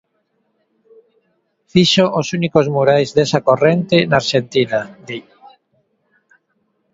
[1.71, 5.19] Fixo os únicos murais desa corrente na Arxentina, di.